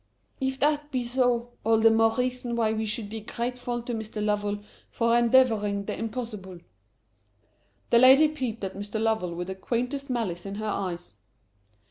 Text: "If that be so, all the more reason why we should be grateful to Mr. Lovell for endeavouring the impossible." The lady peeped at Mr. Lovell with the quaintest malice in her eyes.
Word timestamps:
"If 0.39 0.57
that 0.57 0.89
be 0.89 1.03
so, 1.03 1.51
all 1.63 1.79
the 1.79 1.91
more 1.91 2.09
reason 2.15 2.55
why 2.55 2.73
we 2.73 2.87
should 2.87 3.07
be 3.07 3.21
grateful 3.21 3.83
to 3.83 3.93
Mr. 3.93 4.19
Lovell 4.25 4.63
for 4.89 5.15
endeavouring 5.15 5.85
the 5.85 5.95
impossible." 5.95 6.57
The 7.91 7.99
lady 7.99 8.27
peeped 8.27 8.63
at 8.63 8.73
Mr. 8.75 8.99
Lovell 8.99 9.35
with 9.35 9.45
the 9.45 9.53
quaintest 9.53 10.09
malice 10.09 10.43
in 10.43 10.55
her 10.55 10.65
eyes. 10.65 11.17